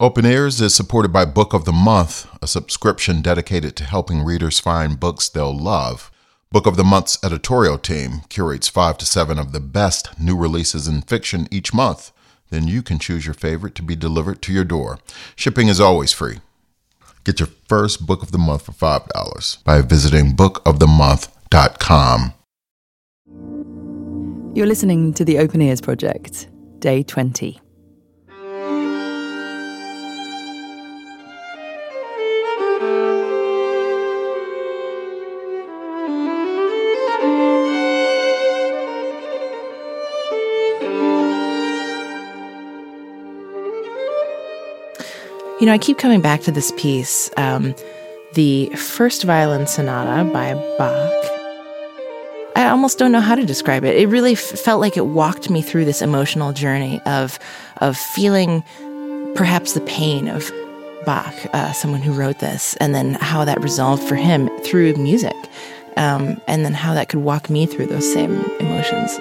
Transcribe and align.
Open 0.00 0.24
Ears 0.24 0.62
is 0.62 0.74
supported 0.74 1.12
by 1.12 1.26
Book 1.26 1.52
of 1.52 1.66
the 1.66 1.72
Month, 1.72 2.26
a 2.40 2.46
subscription 2.46 3.20
dedicated 3.20 3.76
to 3.76 3.84
helping 3.84 4.24
readers 4.24 4.58
find 4.58 4.98
books 4.98 5.28
they'll 5.28 5.54
love. 5.54 6.10
Book 6.50 6.66
of 6.66 6.78
the 6.78 6.84
Month's 6.84 7.22
editorial 7.22 7.76
team 7.76 8.22
curates 8.30 8.66
five 8.66 8.96
to 8.96 9.04
seven 9.04 9.38
of 9.38 9.52
the 9.52 9.60
best 9.60 10.18
new 10.18 10.34
releases 10.34 10.88
in 10.88 11.02
fiction 11.02 11.46
each 11.50 11.74
month. 11.74 12.12
Then 12.48 12.66
you 12.66 12.80
can 12.80 12.98
choose 12.98 13.26
your 13.26 13.34
favorite 13.34 13.74
to 13.74 13.82
be 13.82 13.94
delivered 13.94 14.40
to 14.40 14.54
your 14.54 14.64
door. 14.64 15.00
Shipping 15.36 15.68
is 15.68 15.82
always 15.82 16.14
free. 16.14 16.38
Get 17.24 17.38
your 17.38 17.50
first 17.68 18.06
book 18.06 18.22
of 18.22 18.32
the 18.32 18.38
month 18.38 18.62
for 18.62 18.72
$5 18.72 19.64
by 19.64 19.82
visiting 19.82 20.32
bookofthemonth.com. 20.32 22.32
You're 24.54 24.66
listening 24.66 25.12
to 25.12 25.26
the 25.26 25.36
Open 25.36 25.60
Ears 25.60 25.82
Project, 25.82 26.48
Day 26.78 27.02
20. 27.02 27.60
You 45.60 45.66
know, 45.66 45.72
I 45.74 45.78
keep 45.78 45.98
coming 45.98 46.22
back 46.22 46.40
to 46.42 46.50
this 46.50 46.72
piece, 46.78 47.30
um, 47.36 47.74
the 48.32 48.70
first 48.76 49.24
violin 49.24 49.66
sonata 49.66 50.24
by 50.30 50.54
Bach. 50.78 51.12
I 52.56 52.70
almost 52.70 52.98
don't 52.98 53.12
know 53.12 53.20
how 53.20 53.34
to 53.34 53.44
describe 53.44 53.84
it. 53.84 53.94
It 53.94 54.08
really 54.08 54.32
f- 54.32 54.40
felt 54.40 54.80
like 54.80 54.96
it 54.96 55.04
walked 55.04 55.50
me 55.50 55.60
through 55.60 55.84
this 55.84 56.00
emotional 56.00 56.54
journey 56.54 56.98
of 57.04 57.38
of 57.82 57.98
feeling 57.98 58.64
perhaps 59.34 59.74
the 59.74 59.82
pain 59.82 60.28
of 60.28 60.50
Bach, 61.04 61.34
uh, 61.52 61.72
someone 61.72 62.00
who 62.00 62.12
wrote 62.12 62.38
this, 62.38 62.74
and 62.76 62.94
then 62.94 63.14
how 63.16 63.44
that 63.44 63.60
resolved 63.62 64.02
for 64.02 64.16
him 64.16 64.48
through 64.60 64.94
music, 64.94 65.36
um, 65.98 66.40
and 66.46 66.64
then 66.64 66.72
how 66.72 66.94
that 66.94 67.10
could 67.10 67.20
walk 67.20 67.50
me 67.50 67.66
through 67.66 67.86
those 67.86 68.10
same 68.10 68.42
emotions. 68.60 69.20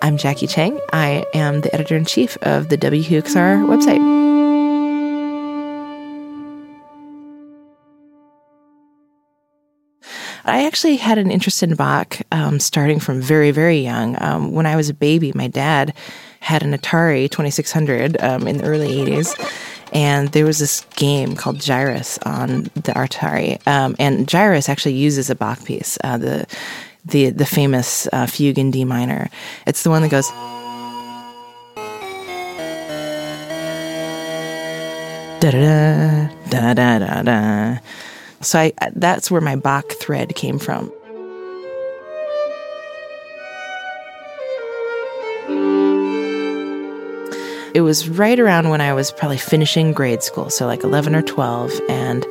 I'm 0.00 0.16
Jacqui 0.16 0.48
Cheng. 0.48 0.78
I 0.92 1.24
am 1.34 1.60
the 1.62 1.74
editor 1.74 1.96
in 1.96 2.04
chief 2.04 2.36
of 2.42 2.68
the 2.68 2.78
WQXR 2.78 3.66
website. 3.66 4.18
I 10.44 10.64
actually 10.66 10.96
had 10.96 11.18
an 11.18 11.30
interest 11.30 11.62
in 11.62 11.74
Bach 11.74 12.20
um, 12.32 12.60
starting 12.60 13.00
from 13.00 13.20
very, 13.20 13.50
very 13.50 13.80
young. 13.80 14.16
Um, 14.22 14.52
when 14.52 14.66
I 14.66 14.76
was 14.76 14.88
a 14.88 14.94
baby, 14.94 15.32
my 15.34 15.48
dad 15.48 15.92
had 16.40 16.62
an 16.62 16.72
Atari 16.72 17.28
2600 17.28 18.22
um, 18.22 18.46
in 18.46 18.58
the 18.58 18.64
early 18.64 18.88
80s. 18.88 19.34
And 19.92 20.28
there 20.28 20.44
was 20.44 20.58
this 20.58 20.82
game 20.96 21.34
called 21.34 21.58
Gyruss 21.58 22.18
on 22.26 22.64
the 22.74 22.92
Atari. 22.92 23.66
Um, 23.66 23.96
and 23.98 24.26
Gyruss 24.26 24.68
actually 24.68 24.94
uses 24.94 25.28
a 25.28 25.34
Bach 25.34 25.64
piece. 25.64 25.98
Uh, 26.04 26.18
the 26.18 26.46
the 27.08 27.30
the 27.30 27.46
famous 27.46 28.08
uh, 28.12 28.26
fugue 28.26 28.58
in 28.58 28.70
D 28.70 28.84
minor. 28.84 29.28
It's 29.66 29.82
the 29.82 29.90
one 29.90 30.02
that 30.02 30.10
goes. 30.10 30.28
Da 35.40 35.50
da 35.50 36.28
da 36.50 36.74
da 36.74 36.98
da 36.98 37.22
da. 37.22 37.78
So 38.40 38.58
I 38.58 38.72
that's 38.94 39.30
where 39.30 39.40
my 39.40 39.56
Bach 39.56 39.90
thread 39.92 40.34
came 40.34 40.58
from. 40.58 40.92
It 47.74 47.82
was 47.82 48.08
right 48.08 48.40
around 48.40 48.70
when 48.70 48.80
I 48.80 48.92
was 48.92 49.12
probably 49.12 49.38
finishing 49.38 49.92
grade 49.92 50.22
school, 50.22 50.50
so 50.50 50.66
like 50.66 50.82
11 50.82 51.14
or 51.14 51.22
12, 51.22 51.80
and 51.88 52.26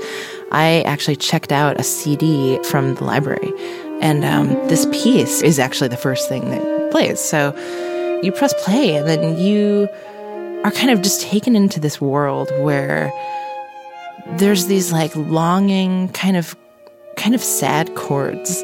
I 0.51 0.81
actually 0.81 1.15
checked 1.15 1.51
out 1.51 1.79
a 1.79 1.83
CD 1.83 2.61
from 2.63 2.95
the 2.95 3.05
library 3.05 3.53
and 4.01 4.23
um, 4.23 4.47
this 4.67 4.85
piece 4.87 5.41
is 5.41 5.59
actually 5.59 5.87
the 5.87 5.97
first 5.97 6.29
thing 6.29 6.49
that 6.49 6.91
plays. 6.91 7.19
So 7.19 7.55
you 8.23 8.31
press 8.31 8.53
play, 8.63 8.95
and 8.95 9.07
then 9.07 9.37
you 9.37 9.87
are 10.63 10.71
kind 10.71 10.89
of 10.89 11.01
just 11.01 11.21
taken 11.21 11.55
into 11.55 11.79
this 11.79 12.01
world 12.01 12.49
where 12.59 13.11
there's 14.37 14.67
these 14.67 14.91
like 14.91 15.15
longing, 15.15 16.09
kind 16.09 16.35
of, 16.37 16.55
kind 17.15 17.33
of 17.35 17.41
sad 17.41 17.95
chords. 17.95 18.61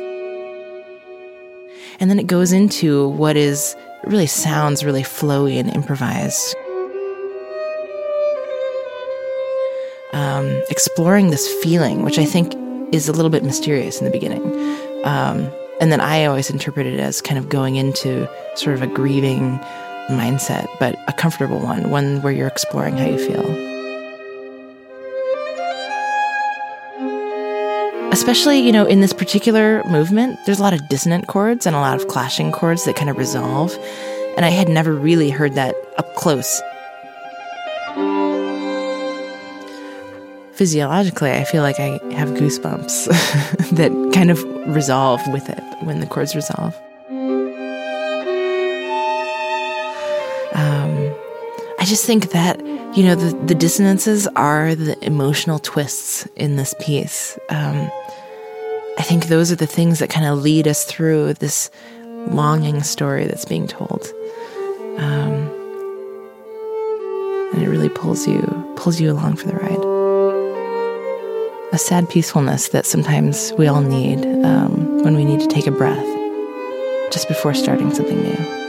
And 1.99 2.09
then 2.09 2.19
it 2.19 2.27
goes 2.27 2.51
into 2.51 3.09
what 3.09 3.37
is 3.37 3.75
really 4.03 4.27
sounds 4.27 4.83
really 4.83 5.03
flowy 5.03 5.59
and 5.59 5.69
improvised. 5.73 6.55
Um, 10.11 10.61
exploring 10.69 11.29
this 11.29 11.47
feeling, 11.63 12.03
which 12.03 12.19
I 12.19 12.25
think 12.25 12.53
is 12.93 13.07
a 13.07 13.13
little 13.13 13.31
bit 13.31 13.43
mysterious 13.43 13.99
in 13.99 14.05
the 14.05 14.11
beginning. 14.11 14.43
Um, 15.03 15.51
and 15.81 15.91
then 15.91 15.99
I 15.99 16.25
always 16.25 16.49
interpret 16.49 16.85
it 16.85 16.99
as 16.99 17.21
kind 17.21 17.37
of 17.37 17.49
going 17.49 17.75
into 17.75 18.29
sort 18.55 18.75
of 18.75 18.81
a 18.81 18.87
grieving 18.87 19.59
mindset, 20.09 20.67
but 20.79 20.95
a 21.07 21.13
comfortable 21.13 21.59
one, 21.59 21.89
one 21.89 22.21
where 22.21 22.31
you're 22.31 22.47
exploring 22.47 22.97
how 22.97 23.05
you 23.05 23.17
feel. 23.17 23.73
Especially, 28.11 28.59
you 28.59 28.71
know, 28.71 28.85
in 28.85 29.01
this 29.01 29.11
particular 29.11 29.83
movement, 29.85 30.37
there's 30.45 30.59
a 30.59 30.61
lot 30.61 30.73
of 30.73 30.87
dissonant 30.87 31.27
chords 31.27 31.65
and 31.65 31.75
a 31.75 31.79
lot 31.79 31.99
of 31.99 32.07
clashing 32.07 32.51
chords 32.51 32.85
that 32.85 32.95
kind 32.95 33.09
of 33.09 33.17
resolve. 33.17 33.77
And 34.37 34.45
I 34.45 34.49
had 34.49 34.69
never 34.69 34.93
really 34.93 35.29
heard 35.29 35.53
that 35.55 35.75
up 35.97 36.15
close 36.15 36.61
physiologically, 40.53 41.31
I 41.31 41.43
feel 41.43 41.63
like 41.63 41.79
I 41.79 41.99
have 42.13 42.29
goosebumps 42.29 43.07
that 43.75 44.13
kind 44.13 44.29
of 44.29 44.43
resolve 44.73 45.21
with 45.31 45.49
it 45.49 45.63
when 45.81 45.99
the 45.99 46.05
chords 46.05 46.35
resolve. 46.35 46.75
Um, 50.53 51.15
I 51.79 51.85
just 51.85 52.05
think 52.05 52.31
that, 52.31 52.59
you 52.95 53.03
know, 53.03 53.15
the, 53.15 53.35
the 53.47 53.55
dissonances 53.55 54.27
are 54.35 54.75
the 54.75 55.03
emotional 55.03 55.59
twists 55.59 56.27
in 56.35 56.55
this 56.55 56.75
piece. 56.79 57.37
Um, 57.49 57.89
I 58.99 59.01
think 59.01 59.25
those 59.25 59.51
are 59.51 59.55
the 59.55 59.67
things 59.67 59.99
that 59.99 60.09
kind 60.11 60.27
of 60.27 60.41
lead 60.41 60.67
us 60.67 60.85
through 60.85 61.33
this 61.33 61.71
longing 62.27 62.83
story 62.83 63.25
that's 63.25 63.45
being 63.45 63.67
told. 63.67 64.05
Um, 64.97 65.49
and 67.53 67.63
it 67.63 67.69
really 67.69 67.89
pulls 67.89 68.27
you 68.27 68.41
pulls 68.75 68.99
you 68.99 69.11
along 69.11 69.35
for 69.35 69.47
the 69.47 69.55
ride 69.55 69.92
a 71.73 71.77
sad 71.79 72.07
peacefulness 72.07 72.67
that 72.67 72.85
sometimes 72.85 73.51
we 73.57 73.65
all 73.65 73.81
need 73.81 74.23
um, 74.45 75.01
when 75.03 75.15
we 75.15 75.25
need 75.25 75.39
to 75.39 75.47
take 75.47 75.65
a 75.65 75.71
breath 75.71 76.05
just 77.11 77.27
before 77.27 77.55
starting 77.55 77.91
something 77.91 78.21
new. 78.21 78.62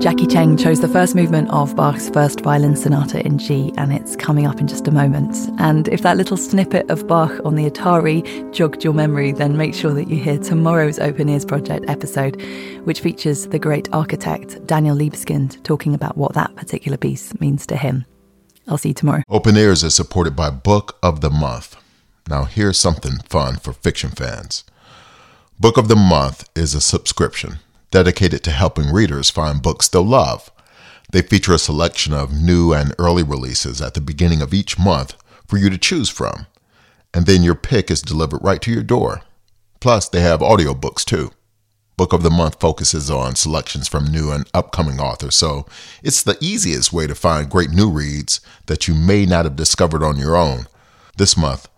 Jacqui 0.00 0.26
Cheng 0.32 0.56
chose 0.56 0.80
the 0.80 0.88
first 0.88 1.14
movement 1.14 1.50
of 1.50 1.76
Bach's 1.76 2.08
first 2.08 2.40
violin 2.40 2.74
sonata 2.74 3.22
in 3.22 3.36
G, 3.36 3.70
and 3.76 3.92
it's 3.92 4.16
coming 4.16 4.46
up 4.46 4.58
in 4.58 4.66
just 4.66 4.88
a 4.88 4.90
moment. 4.90 5.36
And 5.58 5.88
if 5.88 6.00
that 6.00 6.16
little 6.16 6.38
snippet 6.38 6.88
of 6.88 7.06
Bach 7.06 7.30
on 7.44 7.54
the 7.54 7.68
Atari 7.68 8.50
jogged 8.50 8.82
your 8.82 8.94
memory, 8.94 9.32
then 9.32 9.58
make 9.58 9.74
sure 9.74 9.92
that 9.92 10.08
you 10.08 10.16
hear 10.16 10.38
tomorrow's 10.38 10.98
Open 10.98 11.28
Ears 11.28 11.44
Project 11.44 11.84
episode, 11.86 12.40
which 12.84 13.00
features 13.00 13.48
the 13.48 13.58
great 13.58 13.92
architect 13.92 14.66
Daniel 14.66 14.96
Libeskind 14.96 15.62
talking 15.64 15.94
about 15.94 16.16
what 16.16 16.32
that 16.32 16.56
particular 16.56 16.96
piece 16.96 17.38
means 17.38 17.66
to 17.66 17.76
him. 17.76 18.06
I'll 18.68 18.78
see 18.78 18.88
you 18.88 18.94
tomorrow. 18.94 19.22
Open 19.28 19.54
Ears 19.54 19.84
is 19.84 19.94
supported 19.94 20.34
by 20.34 20.48
Book 20.48 20.98
of 21.02 21.20
the 21.20 21.28
Month. 21.28 21.76
Now, 22.26 22.44
here's 22.44 22.78
something 22.78 23.18
fun 23.28 23.56
for 23.56 23.74
fiction 23.74 24.12
fans 24.12 24.64
Book 25.58 25.76
of 25.76 25.88
the 25.88 25.96
Month 25.96 26.48
is 26.56 26.74
a 26.74 26.80
subscription 26.80 27.58
dedicated 27.90 28.42
to 28.44 28.50
helping 28.50 28.92
readers 28.92 29.30
find 29.30 29.62
books 29.62 29.88
they'll 29.88 30.02
love. 30.02 30.50
They 31.12 31.22
feature 31.22 31.54
a 31.54 31.58
selection 31.58 32.12
of 32.12 32.32
new 32.32 32.72
and 32.72 32.94
early 32.98 33.22
releases 33.22 33.80
at 33.80 33.94
the 33.94 34.00
beginning 34.00 34.42
of 34.42 34.54
each 34.54 34.78
month 34.78 35.14
for 35.46 35.58
you 35.58 35.68
to 35.70 35.78
choose 35.78 36.08
from. 36.08 36.46
And 37.12 37.26
then 37.26 37.42
your 37.42 37.56
pick 37.56 37.90
is 37.90 38.02
delivered 38.02 38.42
right 38.42 38.62
to 38.62 38.70
your 38.70 38.84
door. 38.84 39.22
Plus, 39.80 40.08
they 40.08 40.20
have 40.20 40.40
audiobooks 40.40 41.04
too. 41.04 41.32
Book 41.96 42.12
of 42.12 42.22
the 42.22 42.30
Month 42.30 42.60
focuses 42.60 43.10
on 43.10 43.34
selections 43.34 43.88
from 43.88 44.10
new 44.10 44.30
and 44.30 44.48
upcoming 44.54 44.98
authors, 44.98 45.34
so 45.34 45.66
it's 46.02 46.22
the 46.22 46.38
easiest 46.40 46.94
way 46.94 47.06
to 47.06 47.14
find 47.14 47.50
great 47.50 47.70
new 47.70 47.90
reads 47.90 48.40
that 48.66 48.88
you 48.88 48.94
may 48.94 49.26
not 49.26 49.44
have 49.44 49.56
discovered 49.56 50.02
on 50.02 50.16
your 50.16 50.34
own. 50.34 50.66
This 51.18 51.36
month, 51.36 51.68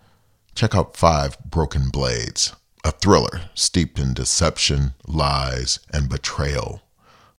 check 0.55 0.77
out 0.77 0.97
Five 0.97 1.37
Broken 1.45 1.89
Blades 1.89 2.55
a 2.85 2.91
thriller 2.91 3.43
steeped 3.55 3.99
in 3.99 4.15
deception, 4.15 4.95
lies, 5.07 5.79
and 5.93 6.09
betrayal. 6.09 6.83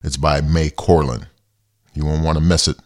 It's 0.03 0.17
by 0.17 0.41
Mai 0.41 0.69
Corland. 0.69 1.27
You 1.93 2.05
won't 2.05 2.23
want 2.23 2.37
to 2.37 2.43
miss 2.43 2.67
it. 2.67 2.77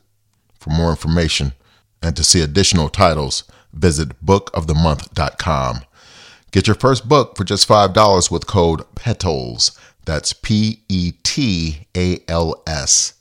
For 0.59 0.69
more 0.71 0.89
information 0.89 1.53
and 2.01 2.15
to 2.15 2.23
see 2.23 2.41
additional 2.41 2.89
titles, 2.89 3.43
visit 3.73 4.25
bookofthemonth.com. 4.25 5.81
Get 6.51 6.67
your 6.67 6.75
first 6.75 7.07
book 7.07 7.37
for 7.37 7.43
just 7.43 7.67
$5 7.67 8.31
with 8.31 8.47
code 8.47 8.81
PETALS. 8.95 9.77
That's 10.05 10.33
P 10.33 10.83
E 10.87 11.11
T 11.23 11.87
A 11.95 12.19
L 12.27 12.63
S 12.65 13.13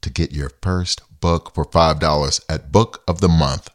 to 0.00 0.10
get 0.10 0.32
your 0.32 0.50
first 0.60 1.00
book 1.20 1.54
for 1.54 1.64
$5 1.64 2.40
at 2.48 2.72
Book 2.72 3.02
of 3.06 3.20
the 3.20 3.28
Month. 3.28 3.70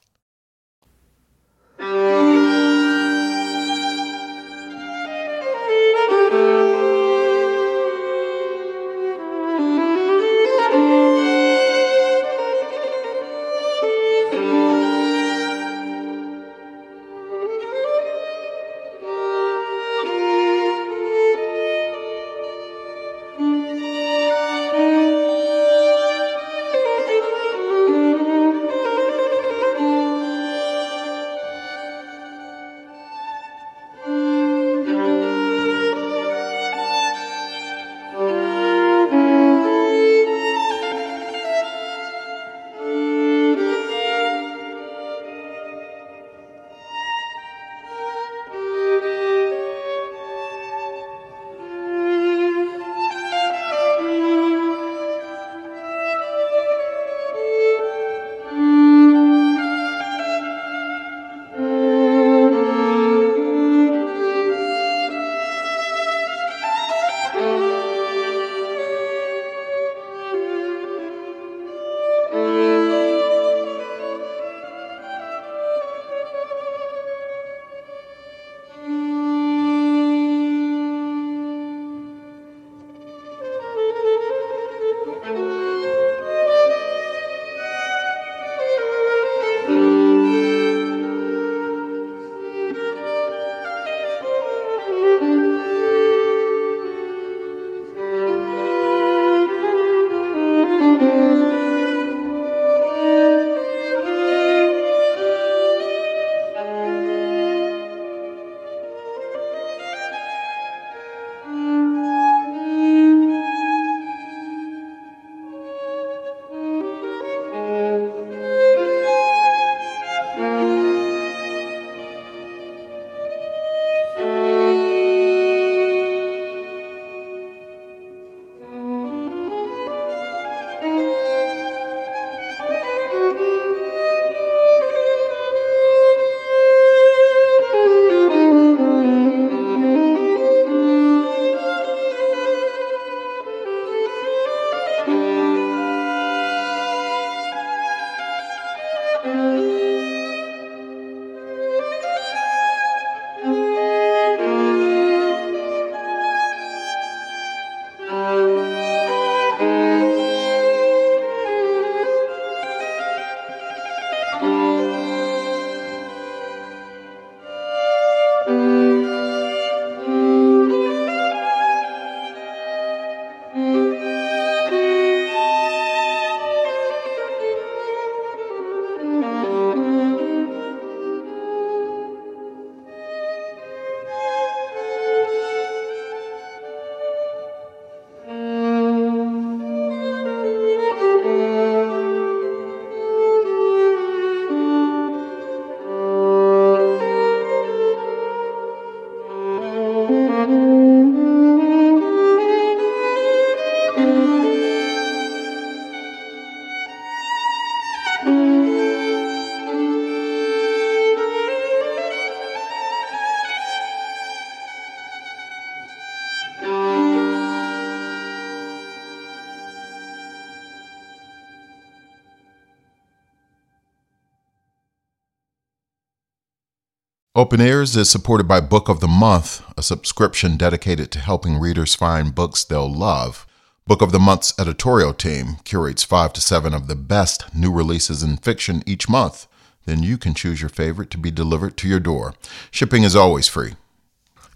Open 227.38 227.62
Ears 227.62 227.96
is 227.96 228.10
supported 228.10 228.48
by 228.48 228.60
Book 228.60 228.90
of 228.90 229.00
the 229.00 229.08
Month, 229.08 229.64
a 229.78 229.84
subscription 229.84 230.58
dedicated 230.58 231.12
to 231.12 231.20
helping 231.20 231.60
readers 231.60 231.94
find 231.94 232.34
books 232.34 232.64
they'll 232.64 232.92
love. 232.92 233.46
Book 233.86 234.02
of 234.02 234.12
the 234.12 234.18
Month's 234.18 234.60
editorial 234.60 235.14
team 235.14 235.58
curates 235.64 236.04
five 236.04 236.34
to 236.34 236.42
seven 236.42 236.74
of 236.74 236.88
the 236.88 236.96
best 236.96 237.54
new 237.54 237.72
releases 237.72 238.24
in 238.24 238.38
fiction 238.38 238.82
each 238.88 239.08
month. 239.08 239.46
Then 239.86 240.02
you 240.02 240.18
can 240.18 240.34
choose 240.34 240.62
your 240.62 240.70
favorite 240.70 241.12
to 241.12 241.20
be 241.20 241.30
delivered 241.30 241.78
to 241.78 241.88
your 241.88 242.00
door. 242.00 242.34
Shipping 242.72 243.04
is 243.04 243.16
always 243.16 243.48
free. 243.48 243.76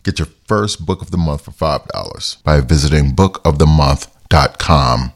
Get 0.02 0.18
your 0.18 0.30
first 0.48 0.84
book 0.84 1.04
of 1.04 1.12
the 1.12 1.18
month 1.18 1.46
for 1.46 1.52
$5 1.52 2.44
by 2.44 2.62
visiting 2.62 3.12
bookofthemonth.com. 3.12 5.14